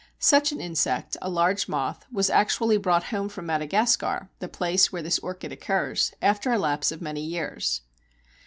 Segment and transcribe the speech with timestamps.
[0.17, 5.03] Such an insect, a large moth, was actually brought home from Madagascar, the place where
[5.03, 7.81] this orchid occurs, after a lapse of many years!